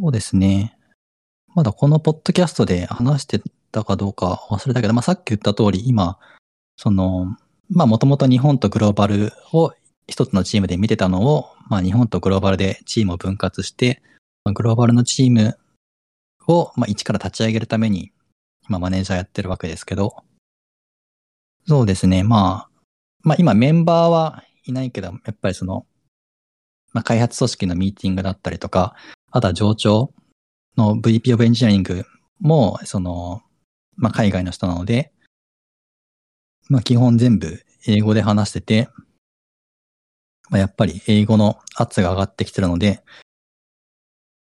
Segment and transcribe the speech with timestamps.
[0.00, 0.78] そうですね。
[1.54, 6.18] まだこのポッドキャストで話してたかどうか忘れたけど、まあ、さっき言った通り、今、
[6.76, 7.36] その、
[7.68, 9.74] まあ、もともと日本とグローバルを
[10.06, 14.00] 一つのチームで見てたのを、まあ、日本とグローバルでチームを分割して、
[14.44, 15.58] まあ、グローバルのチーム
[16.46, 18.10] を、まあ、一から立ち上げるために、
[18.70, 20.16] 今マネージャーやってるわけですけど、
[21.66, 22.80] そうですね、まあ、
[23.22, 25.84] まあ今メンバーはいないけど、やっぱりその、
[26.94, 28.96] まあ開発組織のミーティングだったりとか、
[29.30, 30.12] あとは上長
[30.76, 32.04] の VP of Engineering
[32.40, 33.42] も、その、
[33.96, 35.12] まあ海外の人なので、
[36.68, 38.88] まあ基本全部英語で話してて、
[40.48, 43.02] まあやっぱり英語の圧が上がってきてるので、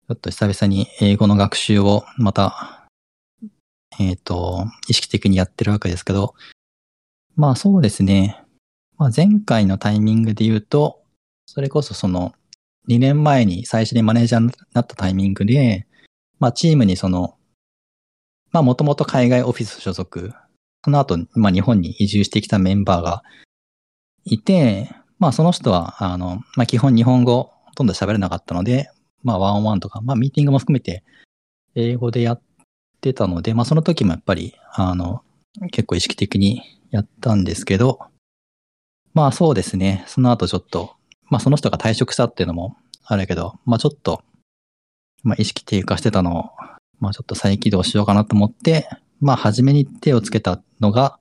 [0.07, 2.87] ちょっと久々に英語の学習をまた、
[3.99, 6.35] えっ、ー、と、意識的にやってるわけですけど、
[7.37, 8.45] まあそうですね。
[8.97, 11.03] まあ、前回のタイミングで言うと、
[11.47, 12.35] それこそその
[12.89, 15.87] 2年前に最初にマネージャーになったタイミングで、
[16.39, 17.37] まあチームにその、
[18.53, 20.33] まあもともと海外オフィス所属、
[20.85, 23.23] その後、まあ日本に移住してきたメンバーが
[24.25, 28.91] いて、まあその人は、あの、まあ基本日本語ほとんど喋れなかったので、
[29.23, 31.03] まあワンオンワンとか、まあミーティングも含めて
[31.75, 32.43] 英語でやっ
[33.01, 35.23] てたので、まあその時もやっぱり、あの、
[35.71, 38.01] 結構意識的にやったんですけど、
[39.15, 40.05] まあそうですね。
[40.07, 40.97] その後ちょっと、
[41.35, 44.23] まあその人が退職したっていうのもあるけど、まあちょっと、
[45.25, 46.45] まあ意識低下してたのを、
[47.01, 51.19] まあちょっと再起動しようかなと思って、まあ初めに手をつけたのが、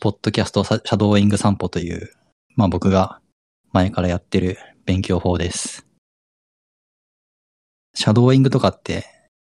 [0.00, 2.14] ポッドキャストシャドーイング散歩という、
[2.56, 3.20] まあ僕が
[3.72, 5.86] 前からやってる勉強法です。
[7.92, 9.04] シャドーイングとかって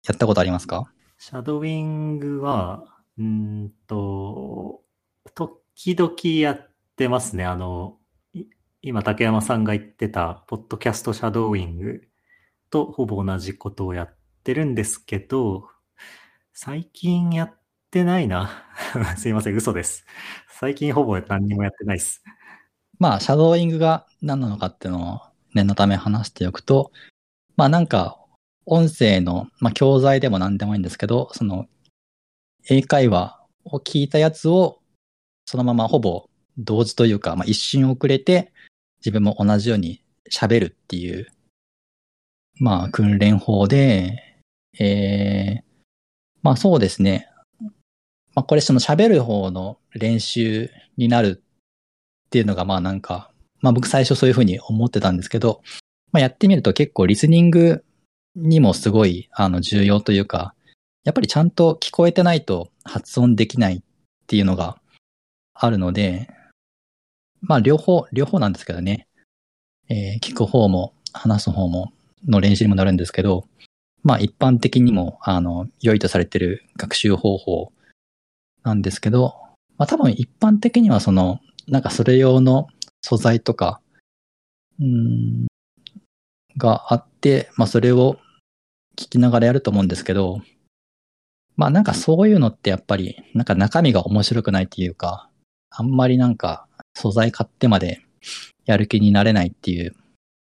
[0.08, 0.90] やったことありますか？
[1.18, 2.86] シャドーイングは、
[3.18, 4.80] うんと、
[5.34, 7.44] 時々やってますね。
[7.44, 7.98] あの、
[8.82, 12.00] 今竹山さんが言ってた、ポッドキャストシャドーイング
[12.70, 15.68] とほぼ同じことをやってるんですけど、
[16.54, 18.64] 最近やってないな。
[19.18, 20.06] すいません、嘘です。
[20.48, 22.22] 最近ほぼ何にもやってないです。
[22.98, 25.20] まあ、シャドーイングが何なのかっていうのを
[25.52, 26.90] 念のため話しておくと、
[27.56, 28.18] まあなんか、
[28.64, 31.66] 音声の、まあ教材でも何でもいいんですけど、その、
[32.70, 34.80] 英会話を聞いたやつを
[35.44, 38.54] そのままほぼ同時というか、まあ、一瞬遅れて
[39.00, 41.26] 自分も同じように喋るっていう、
[42.58, 44.42] まあ、訓練法で、
[44.78, 45.62] えー、
[46.42, 47.28] まあそうですね。
[48.34, 51.42] まあこれその喋る方の練習になる
[52.26, 53.30] っていうのがまあなんか、
[53.60, 55.62] まあ僕最初そういうふうに思ってたんですけど、
[56.12, 57.84] まあやってみると結構リスニング
[58.36, 60.54] にもすごいあの重要というか、
[61.04, 63.82] やっぱりちゃんと聞こえてないと発音できないっ
[64.26, 64.78] ていうのが
[65.54, 66.28] あるので、
[67.42, 69.06] まあ両方、両方なんですけどね。
[69.88, 71.92] えー、聞く方も話す方も
[72.28, 73.46] の練習にもなるんですけど、
[74.02, 77.72] まあ一般的にも、あの、良いとされてる学習方法
[78.62, 79.34] なんですけど、
[79.76, 82.68] まあ多分一般的にはその、なんかそれ用の
[83.02, 83.80] 素材とか、
[84.80, 85.46] うん、
[86.56, 88.18] があって、まあそれを
[88.96, 90.40] 聞きながらやると思うんですけど、
[91.56, 95.28] まあなんかそういうのってやっぱり、なんか中身が面白くないっていうか、
[95.70, 96.66] あんまりなんか
[97.00, 98.02] 素材買ってまで
[98.66, 99.94] やる気になれないっていう、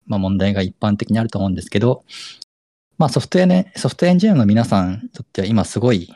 [0.07, 2.05] まあ問題が一般的にあると思うんですけど、
[2.97, 6.15] まあソフトウェアね、ソフトウェアエンジニアの皆さんにとっては今すごい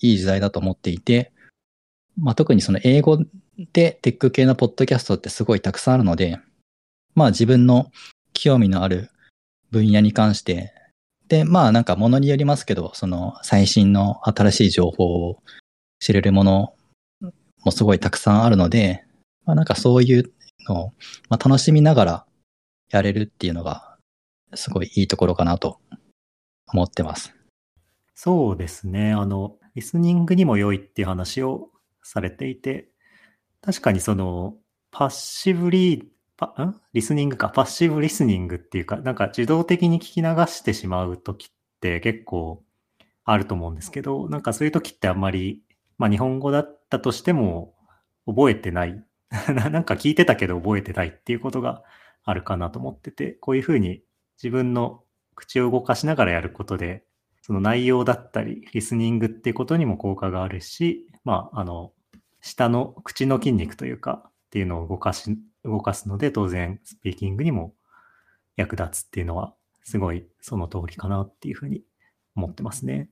[0.00, 1.32] いい時代だと思っていて、
[2.16, 3.18] まあ特にその英語
[3.72, 6.38] でテック系のポッドキャストってすごいたくさんあるので、
[7.14, 7.90] まあ自分の
[8.32, 9.10] 興味のある
[9.70, 10.72] 分野に関して、
[11.28, 15.42] で、まあなんかものによりますけど、その最新の新しい情報を
[15.98, 16.74] 知れるもの
[17.64, 19.04] もすごいたくさんあるので、
[19.44, 20.32] まあなんかそういう
[20.68, 20.92] のを、
[21.28, 22.26] まあ、楽しみながら
[22.90, 23.96] やれるっていうのが、
[24.54, 25.80] すごいいいところかなと
[26.72, 27.34] 思ってます。
[28.14, 29.12] そうですね。
[29.12, 31.70] あの、リスニングにも良いっていう話を
[32.02, 32.90] されていて、
[33.62, 34.56] 確かにその、
[34.90, 36.80] パッシブリパ、ん？
[36.92, 41.48] リスニングか、パッシブリスニングっていうか、なんか自動的に聞き流してしまうときっ
[41.80, 42.62] て結構
[43.24, 45.62] あると思うんですけど、なんかそういうときってあんまり
[45.96, 47.74] まあ日本語だったとしても
[48.26, 49.02] 覚えてない。
[49.72, 51.82] なんか聞いてたけど覚えてないっていうことが
[52.24, 54.02] あるかなと思ってて、こういうふうに
[54.36, 55.02] 自分の
[55.34, 57.04] 口を動かしながらやることで、
[57.40, 61.92] その内容だったり、リスニングっていうことにも効果があるし、まあ、あの、
[62.40, 67.74] 下の口の筋肉というか、っていうのを動かし、動かすので、当然、スピーキングにも
[68.56, 71.82] 役立つっていうのは、すごいその通りかなっていうふうに
[72.36, 73.08] 思ってますね。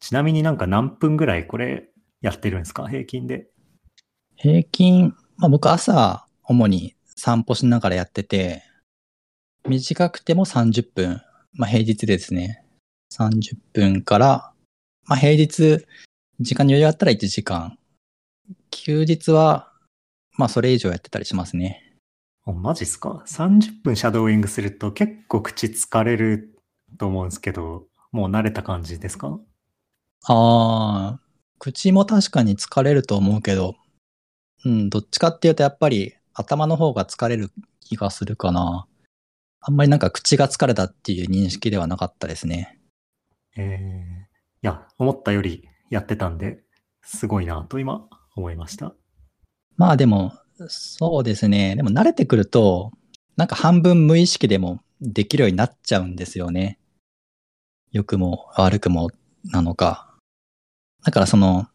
[0.00, 1.90] ちなみになんか何分ぐらいこれ
[2.20, 2.88] やってるんですか？
[2.88, 3.48] 平均で。
[4.36, 8.64] 平均、まあ僕朝、主に散歩しながらやってて、
[9.68, 12.64] 短くても30分、まあ平日ですね。
[13.12, 14.52] 30分から、
[15.06, 15.86] まあ平日、
[16.40, 17.78] 時間に余裕あったら1時間。
[18.72, 19.72] 休日は、
[20.36, 21.84] まあそれ以上やってたりしますね。
[22.44, 26.58] あマジっすか ?30 分シャドーイングすると結構口疲れる
[26.98, 29.38] と思うんですけど、もう慣れた感じですか？
[30.24, 31.20] ああ、
[31.60, 33.76] 口も確かに疲れると思うけど、
[34.64, 37.50] うん、どっちかっていうとやっぱり頭の方が疲れる
[37.80, 38.86] 気がするかな。
[39.60, 42.78] あんまりなんか口が疲れたっていう認識ではなかったですね。
[43.56, 43.76] えー、い
[44.62, 46.62] や、思ったよりやってたんで、
[47.02, 48.06] すごいなと今
[48.36, 48.94] 思いました。
[49.76, 50.32] まあでも、
[50.68, 51.76] そうですね。
[51.76, 52.92] でも慣れてくると、
[53.36, 56.78] なんか半分無意識でもできるようになっちゃうんですよね。
[57.92, 59.10] 良くも悪くも
[59.44, 60.14] なのか。
[61.04, 61.68] だからその、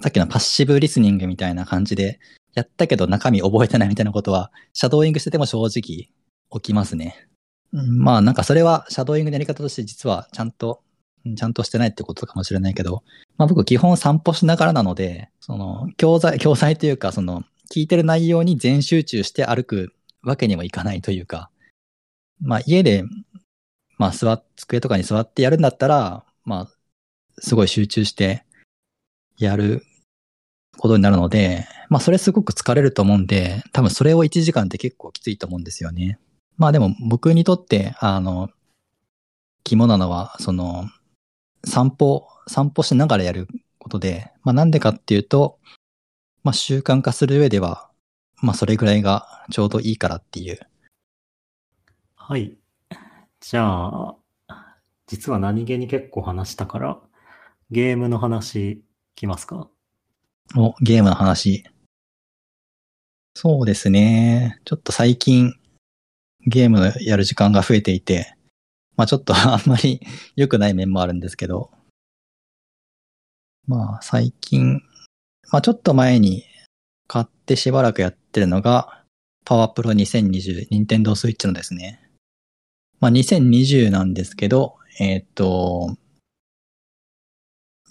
[0.00, 2.20] さっきのパッシブリスニングみたいな感じで、
[2.54, 6.10] やったけど中身覚えてないみたいなことは、シャドーイングしてても正直起
[6.62, 7.28] きますね。
[7.72, 10.82] まあなんかそれはシャドーイングのやり方として実はちゃんと、
[11.36, 13.04] ちゃんとしてないってことかもしれないけど、
[13.36, 19.92] まあ僕基本散歩しながらなので、その教材、教材というかその聞いてる内容に全集中して歩く
[20.22, 21.50] わけにもいかないというか、
[22.40, 23.04] まあ家で、
[23.98, 26.68] まあ座っ、机とかに座ってやるんだったら、まあ
[27.38, 28.44] すごい集中して
[29.36, 29.84] やる
[30.78, 36.18] ことになるので、まあそれすごく疲れると思うんで、多分それを1時間って結構きついと思うんですよね。
[36.56, 38.50] まあでも僕にとって、あの、
[39.64, 40.88] 肝なのは、その、
[41.64, 45.58] 散歩、散歩しながらやることで、まあなんでかっていうと、
[46.42, 47.90] まあ習慣化する上では、
[48.42, 50.58] まあそれぐらいがちょうどいいからっていう。
[52.14, 52.56] はい。
[53.40, 54.16] じゃあ、
[55.06, 57.00] 実は何気に結構話したから、
[57.70, 58.84] ゲームの話、
[59.16, 59.68] きますか？
[60.56, 61.64] お、ゲームの話。
[63.34, 64.60] そうですね。
[64.64, 65.54] ちょっと最近、
[66.44, 68.34] ゲームやる時間が増えていて、
[68.96, 70.00] まあちょっと あんまり
[70.34, 71.70] 良くない面もあるんですけど、
[73.66, 74.82] まあ最近、
[75.52, 76.44] まあちょっと前に
[77.06, 79.04] 買ってしばらくやってるのが、
[79.44, 82.10] パワープロ2020、ニンテンドースイッチのですね。
[82.98, 85.96] まあ2020なんですけど、えーっと、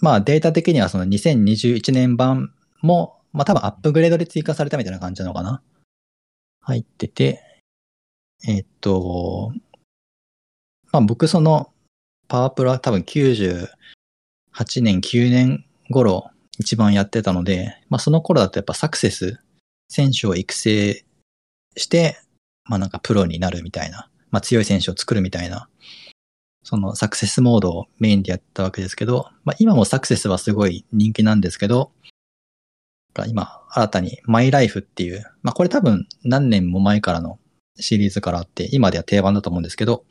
[0.00, 5.62] まあデータ的にはその2021年版も、まあ多分アップグレードで追加されたみたいな感じなのかな。
[6.62, 7.42] 入ってて、
[8.46, 9.52] えっと、
[10.92, 11.72] まあ僕その
[12.28, 13.68] パワープロは多分98
[14.82, 19.38] 年、9年頃一番やってたので、まあその頃だとやっぱサクセス、
[19.88, 21.04] 選手を育成
[21.76, 22.18] して、
[22.64, 25.68] まあなんかプロになるみたいな、まあ強い選手を作るみたいな、
[26.62, 31.92] そのサクセスモードをメインでやったわけですけど、まあ今もサクセスはすごい人気なんですけど、
[33.26, 37.38] 今新たにマイライフっていう、まあこれ多分何年も前からの
[37.78, 40.04] シリーズからあって、今では定番だと思うんですけど、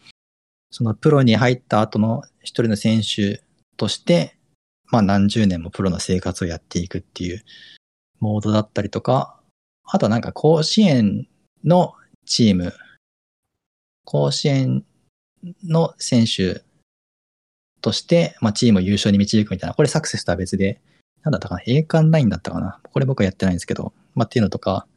[0.71, 3.43] そのプロに入った後の一人の選手
[3.77, 4.35] として、
[4.87, 7.43] まあ何十年もプロの生活をやっていくっていう
[8.19, 9.39] モードだったりとか、
[9.83, 11.27] あとはなんか甲子園
[11.63, 11.93] の
[12.25, 12.73] チーム、
[14.05, 14.83] 甲子園
[15.63, 16.63] の選手
[17.81, 20.81] として、まあチームを優勝に導くみたいな、これサクセスとは別で、
[21.23, 24.87] なんだったかな栄冠ラインだったかなこれ僕はやってないんですけど、まあっていうのとか、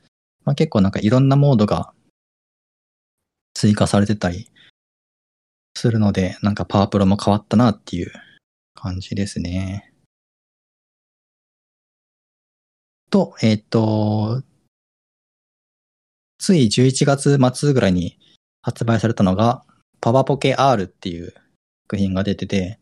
[0.45, 1.93] まあ結構なんかいろんなモードが
[3.55, 4.49] 追加されてたり
[5.75, 8.13] するので、なんかパワープロも変わったなっていう
[8.75, 9.93] 感じですね。
[13.11, 14.43] と、えっ、と、
[16.39, 18.19] つい11月末ぐらいに
[18.63, 19.65] 発売されたのが、
[20.03, 21.33] パワポケ R っていう
[21.85, 22.81] 作品が出てて、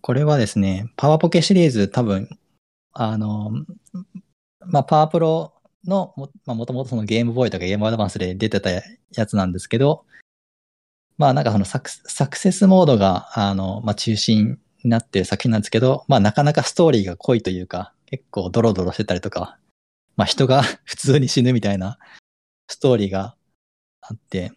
[0.00, 2.28] これはですね、パワポケシリーズ多分、
[2.92, 3.50] あの、
[4.60, 5.52] まあ、パワープロ
[5.84, 10.04] のも、まあ、もともとそのゲームボーイとかゲームアドバンスで出てたやつなんですけど、
[11.18, 19.58] まあなんかそのサクサクセスモードが、あの、まあ中心になってる作品なんですけど、まあなかなかストーリーが濃いというか、結構ドロドロしてたりとか、
[20.16, 21.98] まあ人が 普通に死ぬみたいな
[22.68, 23.34] ストーリーが
[24.00, 24.52] あって、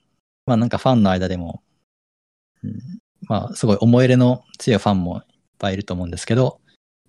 [0.48, 1.62] まあなんかファンの間でも、
[2.64, 2.80] うん、
[3.28, 5.24] まあすごい思い入れの強いファンもいっ
[5.60, 6.60] ぱいいると思うんですけど、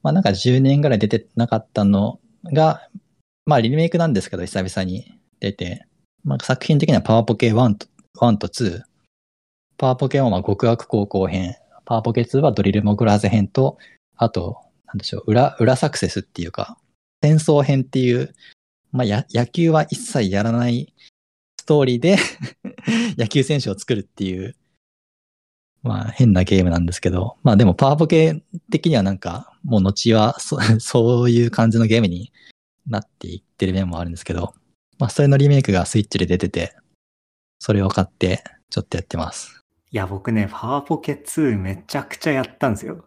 [0.02, 2.20] まあなんか10年ぐらい出てなかったの
[2.52, 2.86] が、
[3.46, 5.86] まあリメイクなんですけど久々に出て、
[6.24, 7.86] まあ作品的にはパワーポケ1と
[8.18, 8.82] ,1 と2、
[9.78, 11.54] パワーポケ1は極悪高校編、
[11.84, 13.78] パワーポケ2はドリルモグラーズ編と、
[14.16, 16.76] あと、なんでしょう、裏、裏サクセスっていうか、
[17.22, 18.34] 戦争編っていう、
[18.90, 20.94] まあ、野球は一切やらない
[21.68, 22.16] トーリーで
[23.18, 24.56] 野球選手を作るっていう、
[25.82, 32.32] まあ、変なゲームなんですけど、まあでもパワーポケ的にはなんか、もう後はそ、 そういう感じのゲームに
[32.86, 34.54] なっていってる面もあるんですけど、
[34.98, 36.74] まあそれのリメイクがスイッチで出てて、
[37.58, 39.62] それを買ってちょっとやってます。
[39.90, 43.04] いや、僕ね、パワーポケ2めちゃくちゃやったんですよ。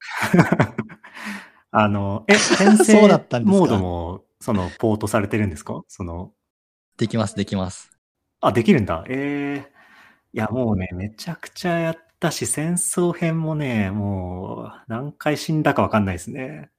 [1.72, 5.82] あの、え、転生モードも、その、ポートされてるんですか？
[5.88, 6.34] その、
[6.96, 7.90] できます、できます。
[8.40, 9.04] あ、できるんだ。
[9.08, 9.76] ええ
[10.32, 16.70] いや、もうね、めちゃくちゃやったし、戦争編もね、もう、何回死んだかわかんないですね。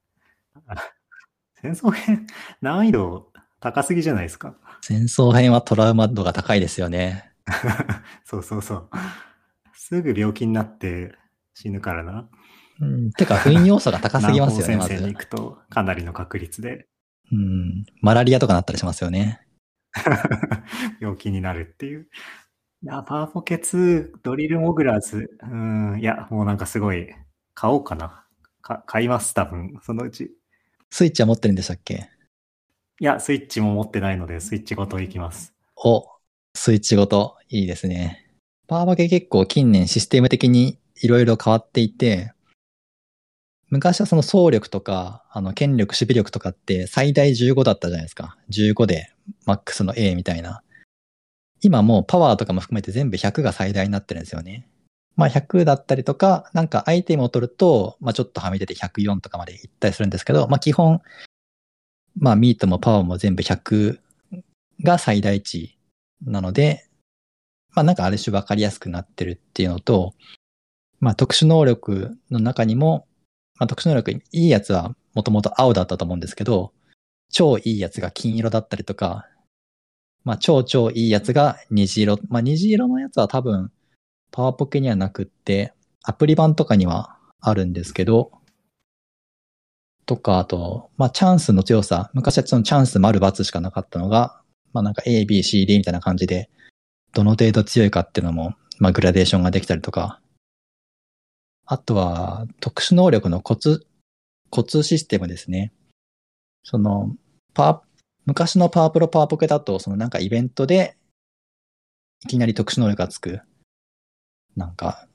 [1.60, 2.26] 戦争編、
[2.60, 4.54] 難易度高すぎじゃないですか。
[4.80, 7.32] 戦争編はトラウマ度が高いですよね。
[8.24, 8.90] そうそうそう。
[9.72, 11.16] すぐ病気になって
[11.54, 12.28] 死ぬからな。
[12.80, 13.10] うん。
[13.10, 15.18] てか、封印要素が高すぎますよね、 まず南方戦線に行。
[15.18, 16.86] くと、かなりの確率で
[17.32, 17.84] うん。
[18.02, 19.40] マラリアとかなったりしますよね。
[21.00, 22.08] 病気になるっていう。
[22.82, 27.08] いや、パワーポケ2、ドリルモグラーズ、うん、いや、もうなんかすごい、
[27.54, 28.24] 買おうかな。
[28.62, 30.30] か買います、多分、そのうち。
[30.90, 32.08] スイッチは持ってるんでしたっけ？
[33.00, 35.54] いや、スイッチも持ってないので、スイッチごといきます。
[35.76, 36.06] お、
[36.54, 38.26] スイッチごと、いいですね。
[38.66, 42.32] パワーバケ結構近年システム的にいろいろ変わっていて、
[43.70, 48.38] 昔はその総力とか、あの、権力、守備力とかって最大15だったじゃないですか。
[48.50, 49.12] 15で
[49.44, 50.62] マックスの A みたいな。
[51.60, 54.68] 今もうパワーとかも含めて全部100が最大になってるんですよね。
[55.16, 61.02] まあ100だったりとか、なんかアイテムを取ると、まあちょっとはみ出て104とかまでいったりするんですけど、まあ基本、
[62.16, 63.98] まあミートもパワーも全部100
[64.84, 65.76] が最大値
[66.24, 66.88] なので、
[67.74, 70.14] まあなんかある種分かりやすくなってるっていうのと、
[71.00, 73.07] まあ特殊能力の中にも、
[73.58, 76.72] まあ特殊能力いいやつはもともと青だったと思うんですけど、
[77.30, 79.26] 超いいやつが金色だったりとか、
[80.24, 82.18] まあ超超いいやつが虹色。
[82.28, 83.70] まあ虹色のやつは多分
[84.30, 85.72] パワーポケにはなくって、
[86.02, 88.32] アプリ版とかにはあるんですけど、
[90.06, 92.10] とか、あと、まあチャンスの強さ。
[92.14, 94.40] 昔はそのチャンス丸×しかなかったのが、
[94.72, 96.48] まあなんか A, B, C, D みたいな感じで、
[97.12, 100.20] どの程度強いかっていうのも、まあグラデーションができたりとか、
[101.70, 103.86] あとは特殊能力のコツ、
[104.48, 105.70] コツシステムですね。
[106.64, 107.14] その、
[107.52, 107.80] パー
[108.24, 110.96] 昔のパワープロパワーポケだと、そのなんかイベントで、
[112.24, 113.42] いきなり特殊能力がつく。
[114.56, 115.06] なんか、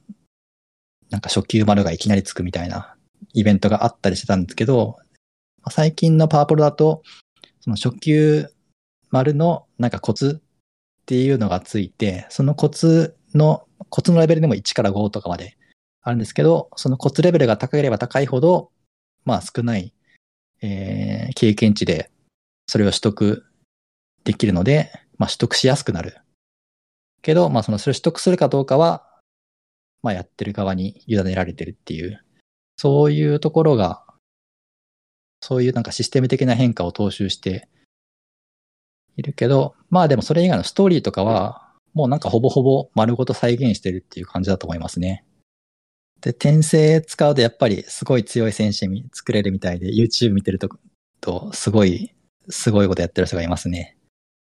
[1.09, 2.95] なんか初級丸がいきなりつくみたいな
[3.33, 4.99] イベントがあったりしてたんですけど、
[5.71, 7.01] 最近のパワープロだと、
[7.61, 8.47] その初級
[9.09, 15.57] 丸のなんかコツっていうのがついて、そのコツの、コツのレベルでも1から5とかまで
[16.03, 18.71] あるんですけど、そのコツレベルが高ければ高いほど、
[19.25, 19.93] まあ少ない、
[20.61, 22.11] えー経験値で
[22.67, 23.45] それを取得
[24.23, 26.17] できるので、まあ取得しやすくなる。
[27.21, 29.07] けど、まあそのそれを取得するかどうかは、
[30.01, 32.23] まあやってる側に委ねられてるっていう、
[32.77, 34.03] そういうところが、
[35.39, 37.67] そういうなんかシステム的な変化を踏襲して
[39.15, 45.23] いるけど、まあでもそれ以外のストーリーとかは、もうなんかほぼほぼ丸ごと再現してるっていう感じだと思いますね。
[46.23, 50.69] で、転生使うとやっぱりすごい強い戦士に作れるみたいで、YouTube 見てると、
[51.19, 52.15] とすごい、
[52.49, 53.97] すごいことやってる人がいますね。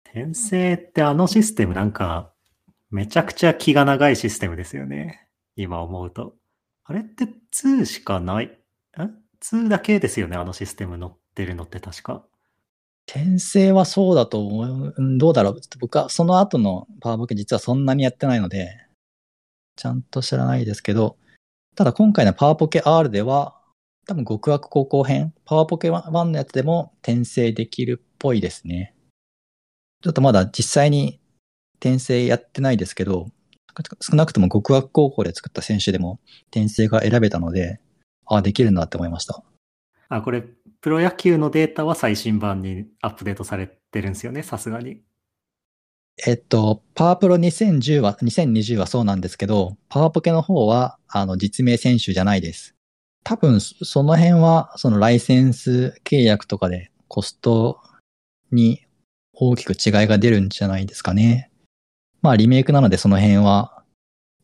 [0.03, 2.33] 転生ってあのシステムなんか、
[2.89, 5.25] めちゃくちゃ気が長いシステムですよね。
[5.55, 6.35] 今思うと。
[6.83, 8.51] あれって2しかない、ん
[9.41, 12.25] ?2 だけですよね、あのシステム乗ってるのって確か。
[13.07, 14.93] 転生はそうだと思う。
[14.97, 15.61] うんどうだろう。
[15.79, 18.75] 僕はその後のパワーボケ実はそんなにやってないので、
[19.77, 21.15] ちゃんと知らないですけど、
[21.75, 23.55] ただ今回のパワーポケ R では、
[24.05, 28.93] 多分極悪高校編、パワーポケ1のやつでも転生できるっぽいですね。
[30.01, 31.19] ちょっとまだ実際に
[31.75, 33.29] 転生やってないですけど、
[34.01, 37.79] 少なくとも極悪高校で作った選手でも転生が選べたので、
[38.25, 39.43] ああ、できるんだって思いました。
[40.09, 40.43] あ、これ、
[40.81, 45.01] プロ野球のデータは最新版にアップデートされてるんですよね、さすがに。
[46.23, 52.75] えっと、パワープロ2010は、2020はそうなんですけど、パワーポケの方は、あの、実名選手じゃないです。
[53.23, 57.79] 多分、その辺は、そのライセンス契約とかでコスト
[58.51, 58.85] に
[59.33, 61.49] 大きく違いが出るんじゃないですかね。
[62.21, 63.83] まあ、リメイクなのでその辺は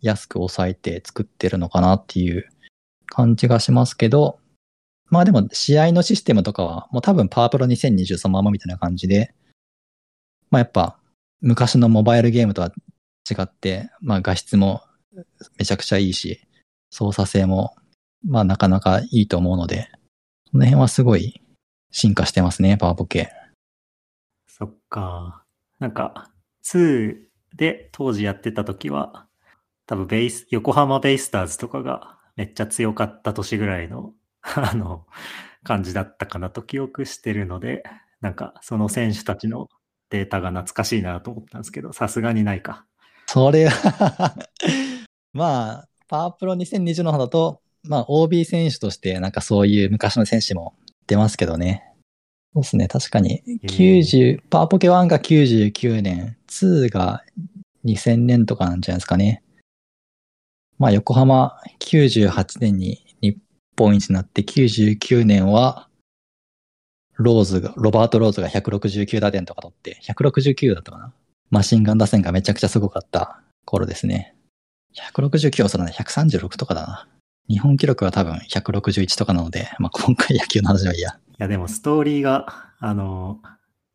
[0.01, 2.49] 安く抑えて作ってるのかなっていう
[3.05, 4.39] 感じがしますけど、
[5.09, 9.33] まあでも試合のシステムとかはもう多分パワープロ2020そのままみたいな感じで、
[10.49, 10.99] まあやっぱ
[11.41, 12.71] 昔のモバイルゲームとは
[13.29, 14.81] 違って、まあ画質も
[15.57, 16.39] めちゃくちゃいいし、
[16.89, 17.75] 操作性も
[18.25, 19.89] まあなかなかいいと思うので、
[20.51, 21.41] その辺はすごい
[21.91, 23.31] 進化してますね、パワーポケ。
[24.47, 25.43] そっか。
[25.79, 26.31] なんか、
[26.63, 27.15] 2
[27.55, 29.27] で当時やってた時は、
[29.85, 35.05] 多分ベイス、横浜ベイスターズとかがめっちゃ強かった年ぐらいの、あの、
[35.63, 37.83] 感じだったかなと記憶してるので、
[38.21, 39.67] なんかその選手たちの
[40.09, 42.85] データが懐かしいなと思ったんですけど、さすがにないか。
[43.27, 44.35] それは
[45.33, 50.75] まあ、パワープロ2020の方だと、まあ OB 選手としてなんかそういう昔の選手も
[51.07, 51.83] 出ますけどね。
[52.53, 53.43] そうですね、確かに。
[53.65, 57.23] 90、パワーポケ1が99年、2が
[57.85, 59.43] 2000年とかなんじゃないですかね。
[60.79, 63.37] まあ横浜98年に日
[63.77, 65.87] 本一になって99年は
[67.17, 71.13] ローズが、ロバート・ローズが169打点とか取って、169だったかな
[71.49, 74.35] マシンガン打線がめちゃくちゃすごかった頃ですね。
[75.13, 77.07] 169はそれね、136とかだな。
[77.49, 81.11] 日本記録は多分161とかなので、まあ、今回野球の話はいや。
[81.11, 83.39] いや、でもストーリーが、あの、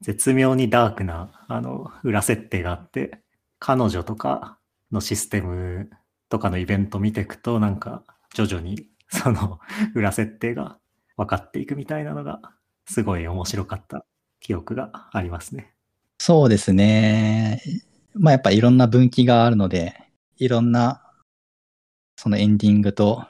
[0.00, 3.20] 絶妙にダークな、あの、裏設定があって、
[3.58, 4.58] 彼女とか
[4.90, 5.90] のシステム
[6.28, 8.02] とかのイベント見ていくと、なんか、
[8.34, 9.60] 徐々に、その、
[9.94, 10.78] 裏設定が
[11.16, 12.40] 分かっていくみたいなのが、
[12.86, 14.04] すごい面白かった
[14.40, 15.72] 記憶がありますね。
[16.18, 17.62] そうですね。
[18.14, 19.94] まあやっぱいろんな分岐があるので、
[20.36, 21.02] いろんな、
[22.16, 23.26] そのエンディングと、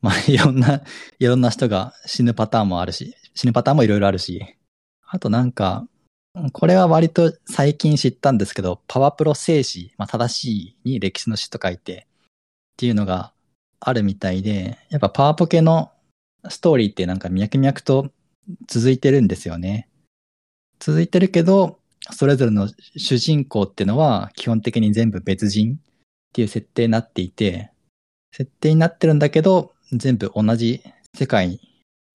[0.00, 0.82] まあ いろんな、
[1.18, 4.56] いろんな人が死ぬパターンもあるし、死ぬパターンもいろいろあるし、
[5.06, 5.86] あとなんか、
[6.52, 12.06] これは割と最近知ったんですけど、パワプロ静止、まあ正しいに歴史の詩と書いて
[12.74, 13.32] っていうのが
[13.80, 15.92] あるみたいで、やっぱパワポケの
[16.48, 18.10] ストーリーってなんか脈々と
[18.68, 19.88] 続いてるんですよね。
[20.78, 21.78] 続いてるけど、
[22.10, 25.78] それぞれの主人公っていうのは基本的に全部別人っ
[26.32, 27.70] ていう設定になっていて、
[28.32, 30.82] 設定になってるんだけど、全部同じ
[31.14, 31.60] 世界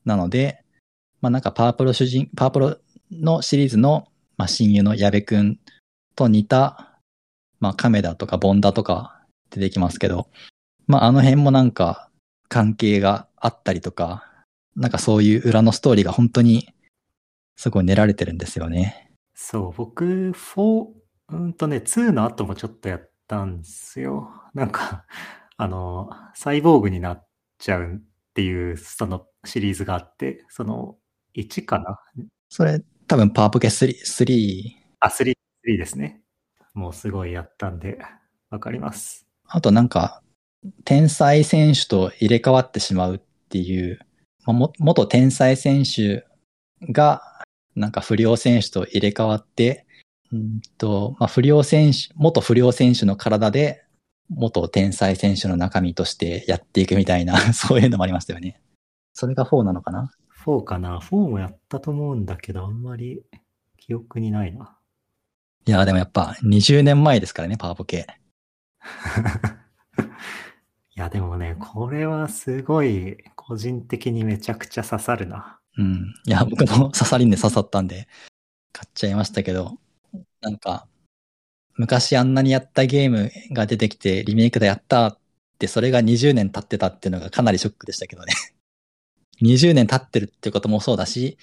[0.05, 0.63] なので、
[1.21, 2.77] まあなんかパワープロ主人、パープロ
[3.11, 4.07] のシリーズの、
[4.37, 5.59] まあ、親友の矢部くん
[6.15, 6.99] と似た、
[7.59, 10.29] まあ亀田とかボンダとか出てきますけど、
[10.87, 12.09] まああの辺もなんか
[12.47, 14.30] 関係があったりとか、
[14.75, 16.73] なんかそういう裏のストーリーが本当に
[17.55, 19.11] すごい練られてるんですよね。
[19.33, 20.87] そう、僕、4、
[21.29, 24.29] うんとね、2の後もちょっとやったんですよ。
[24.53, 25.05] なんか、
[25.57, 27.99] あの、サイボーグになっちゃうっ
[28.33, 30.97] ていう、そのシリーズがあって、その、
[31.35, 31.97] 1かな？
[32.49, 34.71] それ、多分パワーポケ3、3。
[34.99, 35.33] あ、3、
[35.65, 36.21] 3ですね。
[36.73, 37.99] もうすごいやったんで、
[38.49, 39.27] わかります。
[39.47, 40.21] あとなんか、
[40.85, 43.99] 天才選手と入れ替わってしまうっていう
[44.45, 46.25] まあ、も元天才選手
[46.91, 47.21] が、
[47.75, 49.85] なんか不良選手と入れ替わって、
[50.31, 53.83] うんと、まあ、不良選手、元不良選手の体で、
[54.29, 58.61] 元天才選手の中身としてやっていくみたいな、 そういうのもありましたよね。
[59.13, 60.11] それが4なのかな
[60.45, 63.23] ?4 かな ?4 もやったと思うんだけど、あんまり
[63.77, 64.77] 記憶にないな。
[65.65, 68.07] いや、でもやっぱ20年前ですからね、パワポケ。
[71.01, 75.59] や、でもね、これはすごい、個人的にめちゃくちゃ刺さるな。
[75.77, 76.13] うん。
[76.27, 78.07] いや、僕も 刺さりんで刺さったんで、
[78.71, 79.79] 買っちゃいましたけど、
[80.41, 80.87] なんか、
[81.75, 85.19] 昔あんなにやったゲームが出てきて、リメイクでやったっ
[85.57, 88.33] て、それが20年経ってたっていうのがかなりショックでしたけどね。
[89.41, 91.37] 20年経ってるってこともそうだし、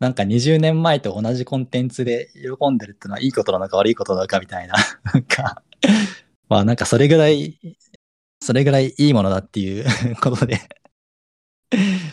[0.00, 4.74] なんか20年前と同じコンテンツで喜んでるってのはいいことなのか悪いことなのかみたいな。
[5.12, 5.62] なんか、
[6.48, 7.58] まあなんかそれぐらい
[8.48, 9.84] それぐらいいいものだっていう
[10.22, 10.58] ことで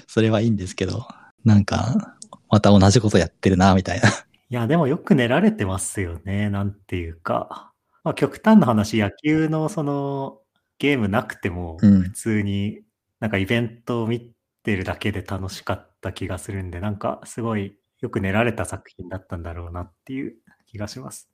[0.06, 1.08] それはいいんですけど、
[1.46, 2.18] なんか、
[2.50, 4.10] また同じことやってるな、みたいな。
[4.10, 4.14] い
[4.50, 7.72] や、でもよく練られてますよね、なんていうか。
[8.04, 10.42] まあ、極端な話、野球のその、
[10.78, 12.82] ゲームなくても、普通に
[13.22, 21.30] なんかイベントを見てるだけで楽しかった気がするんで、なんかすごいよく練られた作品だったんだろうなっていう気がします。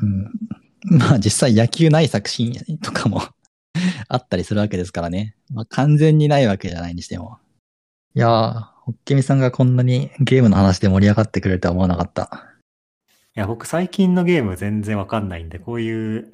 [0.00, 0.98] うん。
[0.98, 3.22] まあ実際野球ない作品とかも
[4.08, 5.36] あったりするわけですからね。
[5.52, 7.38] まあ、完全にないわけじゃないにしても。
[8.14, 8.52] いやー、
[8.82, 12.50] ホッケミさんがこんなにゲームの話で盛り上がってくれるとは思わなかった。
[13.36, 16.30] いや、僕最近のゲーム全然わかんないんで、こういう、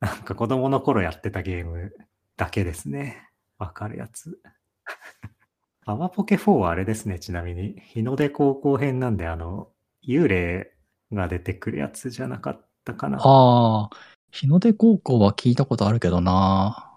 [0.00, 1.94] なんか子供の頃やってたゲーム
[2.36, 3.28] だけですね。
[3.58, 4.40] わかるやつ。
[5.84, 7.80] パワポケ4はあれですね、ちなみに。
[7.80, 9.68] 日の出高校編なんで、あの、
[10.06, 10.72] 幽霊
[11.12, 13.18] が出てくるやつじゃなかったかな。
[13.20, 13.90] ああ、
[14.30, 16.96] 日の出高校は聞いたことあるけどな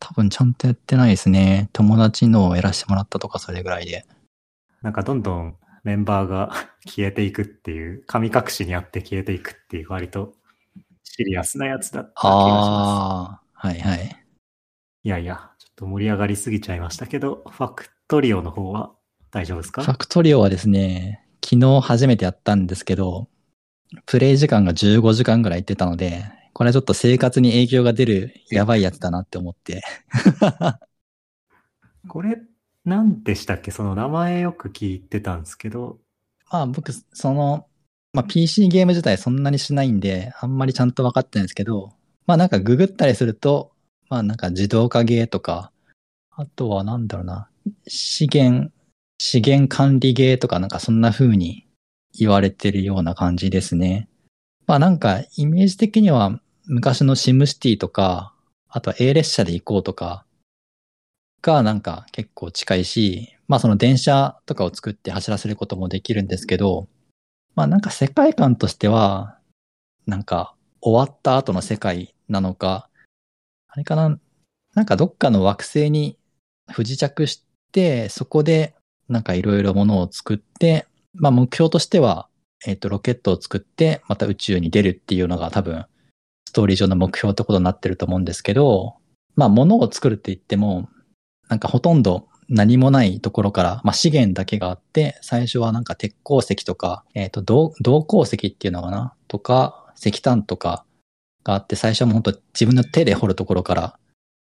[0.00, 1.68] 多分ちゃんとやってないですね。
[1.72, 4.04] 友達のをやらせてもらったとかそれぐらいで。
[4.82, 6.52] なんかどんどんメンバーが
[6.84, 10.34] 消えていくっていう、神隠しにあって消えていくっていう割と
[11.04, 12.88] シリアスなやつだった気がします。
[12.88, 14.16] ああ、はいはい。
[15.04, 18.92] いやいや、ちょっと盛り上がりすぎちゃいましたけど、ファクトリオの方は
[19.30, 19.82] 大丈夫ですか？
[19.82, 23.28] ファクトリオはですね、昨日初めてやったんですけど、
[24.06, 29.82] プレイ時間が15時間ぐらいいってたので、これはちょっと生活に影響が出るやばいやつだなって思って。
[32.08, 32.40] これ、
[32.84, 33.70] 何でしたっけ？
[33.70, 35.98] その名前よく聞いてたんですけど。
[36.50, 37.66] まあ僕、その、
[38.12, 41.94] まあ PC ゲーム自体そんなにしないんで、あんまりちゃんと分かってないんですけど、
[42.26, 43.72] まあなんかググったりすると、
[44.10, 45.72] まあなんか自動化ゲーとか、
[46.32, 47.48] あとはなんだろうな、
[47.86, 48.70] 資源、
[49.18, 51.66] 資源管理ゲーとかなんかそんな風に
[52.12, 54.08] 言われてるような感じですね。
[54.66, 58.34] まあなんかイメージ的には昔のシムシティとか、
[58.68, 60.24] あとは A 列車で行こうとか
[61.42, 66.88] がなんか結構近いし、まあその電車とかを作って走らせることもできるんですけど、
[67.54, 69.38] まあなんか世界観としては、
[70.06, 72.88] なんか終わった後の世界なのか、
[73.68, 74.18] あれかな、
[74.74, 76.16] なんかどっかの惑星に
[76.70, 78.74] 不時着して、そこで
[79.08, 82.28] なんかいろいろものを作って、まあ目標としては、
[82.66, 85.86] えっ、ー、と、ロケットを作ってまた宇宙に出るっていうのが多分
[86.52, 88.96] ストーリー上の目標ってことになってると思うんですけど、
[89.36, 90.90] まあ物を作るって言っても、
[91.48, 99.14] なんかほとんど何もないところから、まあ資源だけがあって、最初はなんか鉄鉱石とか、えっ、ー、と銅、鉱石っていうのかな？
[99.28, 100.84] とか、石炭とか
[101.42, 103.98] があって、最初はもう本当自分の手で掘るところから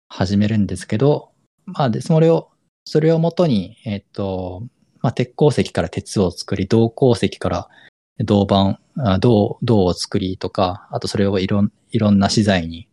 [0.08, 1.32] 始めるんですけど、
[1.66, 2.50] まあで、それを、
[2.86, 4.64] それをもとに、えっ、ー、と、
[5.02, 7.70] まあ鉄鉱石から鉄を作り、銅鉱石から
[8.20, 8.80] 銅板、
[9.20, 12.88] 銅、銅を作りとか、あとそれをいろん、いろんな資材に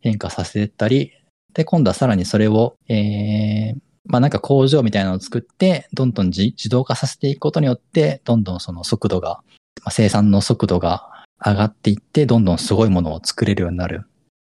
[0.00, 1.12] 変化させたり、
[1.54, 9.42] で、今度はさらにそれを、えー、まあなんか工場みたいなのを作って、どんどん自動化させていくことによって、どんどんその速度が、
[9.82, 14.04] まあ、生産の速度が上がっていって、どんどんすごいものを作れるようになる。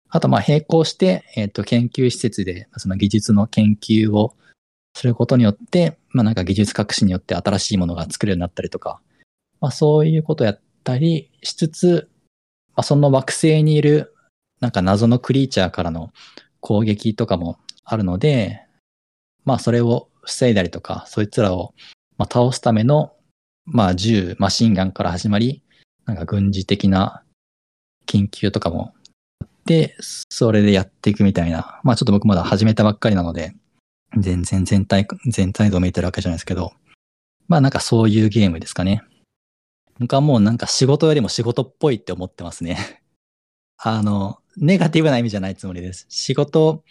[0.08, 4.34] あと、ま並行して、えっ、ー、と、研究施設で、その技術の研究を
[4.94, 9.00] することによって、まあなんか技術革新によって新しいものが作れるようになったりとか、
[9.60, 12.08] まあそういうことやったりしつつ、
[12.74, 14.14] まあその惑星にいる、
[14.60, 16.12] なんか謎のクリーチャーからの
[16.60, 18.62] 攻撃とかもあるので、
[19.44, 21.74] まあそれを防いだりとか、そいつらを、
[22.18, 23.12] まあ、倒すための、
[23.64, 25.62] まあ銃、マシンガンから始まり、
[26.04, 27.22] なんか軍事的な
[28.06, 28.94] 研究とかも
[29.40, 31.80] あって、それでやっていくみたいな。
[31.84, 33.54] まあちょっと僕まだ始めたばっかりなので、
[34.16, 36.72] 全然全体、全体度を見てるわけじゃないですけど、
[37.48, 39.02] まあなんかそういうゲームですかね。
[39.98, 43.02] 僕はもうなんか仕事よりも仕事っぽいって思ってますね。
[43.78, 46.06] あの、ネガティブな意味じゃないつもりです。
[46.08, 46.84] 仕事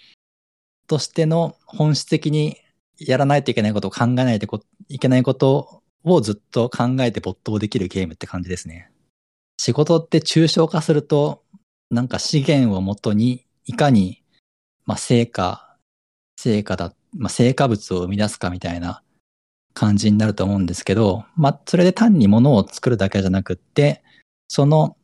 [0.88, 2.58] としての本質的に
[2.98, 8.92] やらないといけないことを考えないといけないことをずっと考えて没頭できるゲームって感じですね。
[9.58, 11.44] 仕事って抽象化すると、
[11.90, 14.24] なんか資源をもとに、いかに、
[14.86, 15.76] まあ、成果、
[16.38, 19.02] 成果だ、まあ、成果物を生み出すかみたいな
[19.76, 24.02] 感じになると思うんですけど、まあ、それで単に物を作るだけじゃなくって、
[24.48, 24.98] その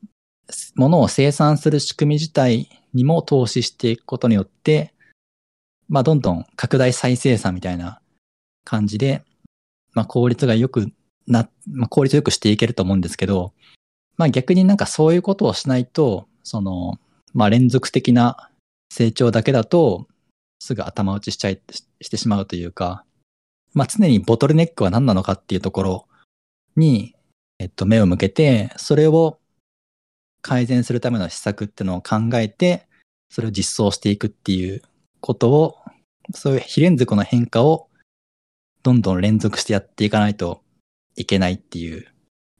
[0.75, 4.93] 物を生産する仕組み自体にも投資していくことによって、
[5.89, 8.01] まあ、どんどん拡大再生産みたいな
[8.63, 9.23] 感じで、
[9.93, 10.88] まあ、効率が良く
[11.27, 13.53] な、まあ、効率よくしていけると思うんですけど、
[14.15, 16.97] まあ、逆になんかそういうことをしないと、その、
[17.34, 18.49] まあ、連続的な
[18.89, 20.07] 成長だけだと、
[20.60, 21.60] すぐ頭打ちしちゃい、
[22.01, 23.03] してしまうというか、
[23.73, 26.07] まあ、常にボトルネックは何なのかっていうところ
[26.75, 27.15] に、
[27.60, 29.39] えっと、目を向けて、それを
[30.41, 32.88] 改善するための施策っていうのを考えて、
[33.29, 34.81] それを実装していくっていう
[35.21, 35.77] ことを
[36.34, 37.88] そういう非連続の変化を
[38.84, 40.62] どんどん連続してやっていかないと
[41.15, 42.07] いけないっていう。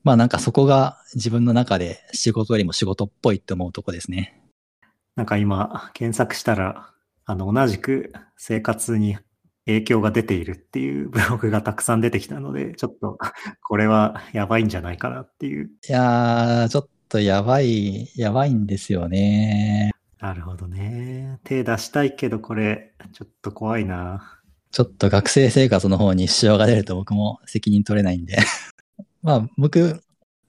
[0.04, 4.40] まあなんかそこが自分の中で仕事よりも仕事っぽいって思うとこですね。
[5.16, 6.92] なんか今検索したら、
[7.26, 9.18] あの同じく生活に
[9.66, 13.18] 影響が出ているっていうブログがたくさん出てきたので、ちょっと
[13.62, 15.72] これはやばいんじゃないかなっていう。
[15.88, 19.92] いやー、ちょっとやばい、やばいんですよね。
[20.20, 21.40] なるほどね。
[21.44, 24.42] 手出したいけど、これ、ちょっと怖いな。
[24.72, 28.38] ちょっと学生生活の方に支障が出ると僕も責任取れないんで
[29.22, 30.02] まあ、僕、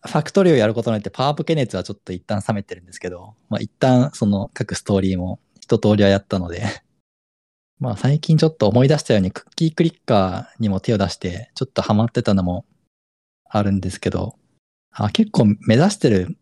[0.05, 6.65] ファクトリーをやることによってパワーアップ系熱はちょっと一旦冷めてるんですけど、まあ一旦その各ストーリーも一通りはやったので
[7.83, 12.65] まあ最近ちょっと思い出したようにクッキークリッカーにも手を出してちょっとハマってたのも
[13.45, 14.37] あるんですけど、
[14.93, 16.37] あ結構目指してる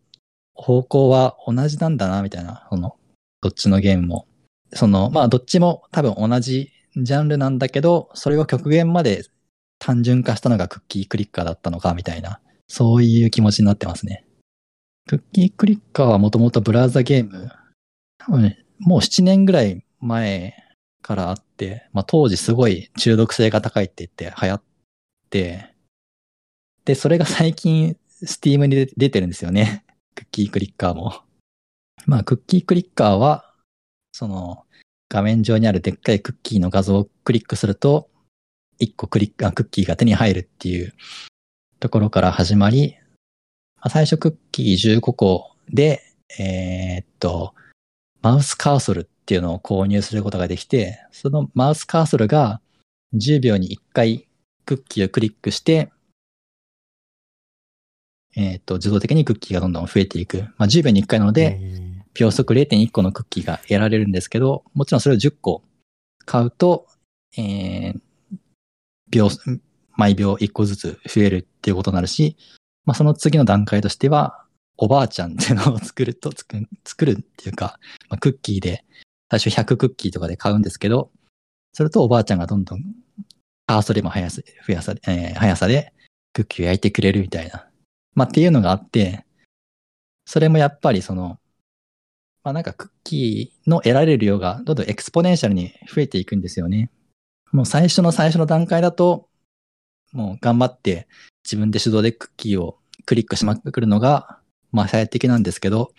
[0.53, 2.95] 方向は同じなんだな、みたいな、その
[3.41, 4.27] どっちのゲームも。
[4.73, 9.23] その、まあ、どっちも多分同じジャンルなんだけど、それを極限まで
[9.79, 14.25] 単純化したのがクッキークリッカーだったのか、みたいな、そういう気持ちになってますね。
[15.07, 17.49] クッキークリッカーはもともとブラウザゲーム、
[18.19, 20.60] 多分、もう7年ぐらい前
[21.01, 24.63] からあって、まあ当時すごい中毒性が高いって言って流行っ
[25.29, 25.71] て、
[26.85, 29.85] で、それが最近、スティームに出てるんですよね。
[30.15, 31.21] クッキークリッカーも。
[32.05, 33.53] まあ、クッキークリッカーは、
[34.11, 34.65] その、
[35.09, 38.09] 画面上にあるでっかいクッキーの画像をクリックすると、
[38.79, 40.93] 1個クリック、クッキーが手に入るっていう
[41.79, 42.97] ところから始まり、
[43.75, 46.01] まあ、最初クッキー15個で、
[46.39, 47.53] えー、っと、
[48.21, 52.59] マウスカーソルっっていうのを購入することができて、そのマウスカーソルが
[53.15, 54.27] 10秒に1回
[54.65, 55.89] クッキーをクリックして、
[58.35, 60.41] えっ、と、自動的にクッキーがどんどん増えていく。
[60.57, 65.63] まあ、10秒に1回なので、えー秒速0.1個のクッキーが得られるんですけど、もちろんそれを10個
[66.25, 66.87] 買うと、
[67.37, 67.99] えー
[69.09, 69.29] 秒、
[69.95, 72.35] 毎秒1個ずつ増えるっていうことになるし、
[72.83, 74.43] まあ、その次の段階としては、
[74.75, 78.83] おばあちゃんっていうのを作ると、作る作るっていうか、まあ、クッキーで、
[79.31, 81.09] 最初100クッキーとかで買うんですけど、
[81.71, 82.83] それとおばあちゃんがどんどん、
[83.65, 85.93] カーソルも速さ、増やさ、えー速さで
[86.33, 87.65] クッキーを焼いてくれるみたいな。
[88.13, 89.25] まあ、っていうのがあって、
[90.25, 91.39] それもやっぱりその、
[92.43, 96.91] まあなんかクッキーの得られる量がどんどん exponential に増えていくんですよね。
[97.53, 99.29] もう最初の最初の段階だと、
[100.11, 101.07] もう頑張って
[101.45, 104.39] 自分で手動でクッキーをクリックしまくるのが、
[104.73, 105.93] まあ最適なんですけど、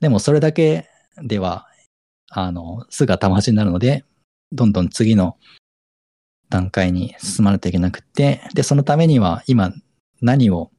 [0.00, 0.90] でもそれだけ
[1.22, 1.68] では、
[2.36, 4.04] あの、すぐ頭打ちになるので、
[4.52, 5.36] どんどん次の
[6.50, 9.72] 段階に進まないといけなくって、で、そのためには今
[10.20, 10.70] 何を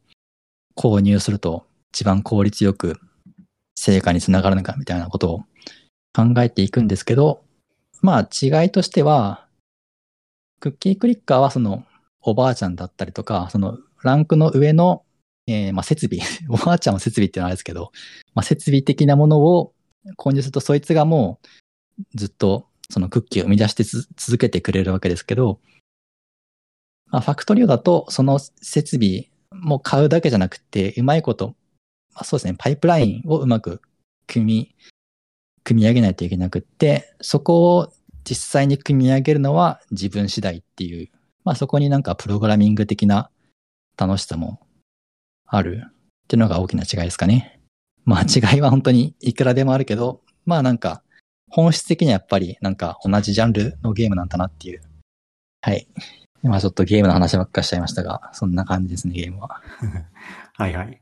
[0.76, 3.00] 購入すると一番効率よく
[3.76, 5.40] 成果につながるのかみたいなことを
[6.14, 7.44] 考えていくんですけど、
[8.02, 9.48] まあ違いとしては、
[10.60, 11.86] クッキークリッカーはその
[12.22, 15.04] おばあちゃんだったりとか、そのランクの上の、
[15.48, 17.92] えーまあ設備、 おばあちゃんは設備っていうのはあれですけど、
[18.34, 19.75] まあ設備的なものを
[20.18, 25.60] 購入するとそいつがもうずっとそのクッキーを生み出して続けてくれるわけですけど、
[27.08, 31.56] まあファクトリオだとその設備も買うだけじゃなくて、うまいこと
[32.16, 33.82] まあ、そうですね、パイプラインをうまく
[34.26, 34.76] 組み、
[35.64, 41.10] 組み上げないといけなくって、そこを実際に組み上げるのは自分次第っていう、
[41.44, 43.30] まあそこになんかプログラミング的な
[43.98, 44.62] 楽しさも
[45.46, 45.92] あるっ
[46.28, 47.60] ていうのが大きな違いですかね。
[48.06, 51.02] まあ違いは本当にいくらでもあるけど、まあなんか
[51.50, 54.82] 本質的にはやっぱりなんか同じジャンルのゲームなんだなっていう。
[55.62, 55.88] はい。
[56.44, 59.62] 今ちょっとゲームの話ばっかしちゃいましたが、そんな感じですね、ゲームは。
[60.54, 61.02] はいはい。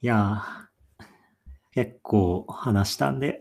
[0.00, 1.04] いやー、
[1.72, 3.40] 結構話したんで、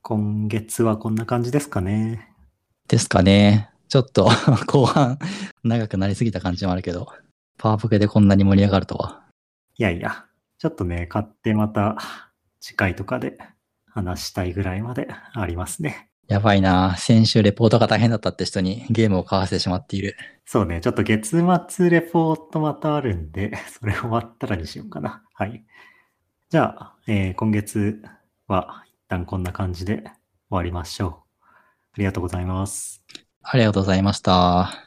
[0.00, 2.32] 今月はこんな感じですかね。
[2.88, 3.70] ですかね。
[3.88, 4.30] ちょっと
[4.66, 5.18] 後半
[5.62, 7.08] 長くなりすぎた感じもあるけど、
[7.58, 9.24] パワーポケでこんなに盛り上がるとは。
[9.76, 10.24] いやいや、
[10.66, 11.96] ちょっとね、買ってまた
[12.60, 13.38] 次回とかで
[13.88, 16.10] 話したいぐらいまでありますね。
[16.26, 20.16] やばいな先週レポートが大変だったって人にゲームを買わせてしまっている。
[20.44, 25.22] そうね、ちょっと月末レポートまたあるんで、それ終わったらにしようかな。
[25.34, 25.64] はい。
[26.50, 28.02] じゃあ、えー今月
[28.48, 30.12] は一旦こんな感じで終
[30.50, 31.44] わりましょう。
[31.44, 33.04] ありがとうございます。
[33.40, 34.85] ありがとうございました。